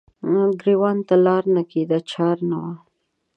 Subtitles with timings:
[0.59, 2.73] ګریوان ته لار نه کیده چار نه وه